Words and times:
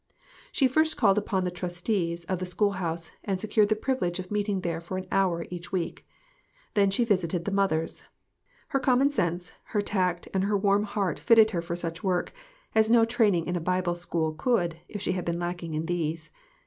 She 0.51 0.67
first 0.67 0.97
called 0.97 1.19
upon 1.19 1.43
the 1.43 1.51
trustees 1.51 2.25
of 2.25 2.39
the 2.39 2.45
school 2.47 2.71
house, 2.71 3.11
and 3.23 3.39
secured 3.39 3.69
the 3.69 3.75
privilege 3.75 4.17
of 4.17 4.31
meeting 4.31 4.61
there 4.61 4.81
for 4.81 4.97
an 4.97 5.05
hour 5.11 5.45
each 5.51 5.71
week. 5.71 6.07
Then 6.73 6.89
she 6.89 7.05
visited 7.05 7.45
the 7.45 7.51
mothers. 7.51 8.03
Her 8.69 8.79
common 8.79 9.11
sense, 9.11 9.51
her 9.65 9.81
tact 9.83 10.27
and 10.33 10.45
her 10.45 10.57
warm 10.57 10.85
heart 10.85 11.19
fitted 11.19 11.51
her 11.51 11.61
for 11.61 11.75
such 11.75 12.03
work, 12.03 12.33
as 12.73 12.89
no 12.89 13.05
train 13.05 13.35
ing 13.35 13.45
in 13.45 13.55
a 13.55 13.61
Bible 13.61 13.93
school 13.93 14.33
could, 14.33 14.77
if 14.89 15.03
she 15.03 15.11
had 15.11 15.23
been 15.25 15.37
lack 15.37 15.61
ing 15.61 15.75
in 15.75 15.85
these. 15.85 16.31